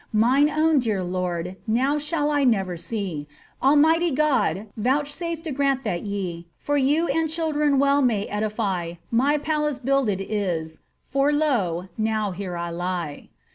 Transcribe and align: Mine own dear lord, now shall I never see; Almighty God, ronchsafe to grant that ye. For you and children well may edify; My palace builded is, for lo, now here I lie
Mine 0.13 0.49
own 0.49 0.79
dear 0.79 1.03
lord, 1.03 1.57
now 1.67 1.99
shall 1.99 2.31
I 2.31 2.43
never 2.43 2.75
see; 2.75 3.27
Almighty 3.61 4.09
God, 4.09 4.65
ronchsafe 4.75 5.43
to 5.43 5.51
grant 5.51 5.83
that 5.83 6.01
ye. 6.01 6.47
For 6.57 6.75
you 6.75 7.07
and 7.09 7.29
children 7.29 7.77
well 7.77 8.01
may 8.01 8.25
edify; 8.25 8.93
My 9.11 9.37
palace 9.37 9.77
builded 9.77 10.19
is, 10.19 10.79
for 11.03 11.31
lo, 11.31 11.89
now 11.99 12.31
here 12.31 12.57
I 12.57 12.71
lie 12.71 13.29